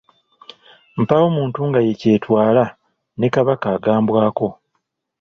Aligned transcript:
Mpaawo 1.01 1.27
muntu 1.37 1.59
nga 1.67 1.79
ye 1.85 1.93
kyetwala 2.01 2.63
ne 3.19 3.27
Kabaka 3.33 3.67
agambwako. 3.75 4.47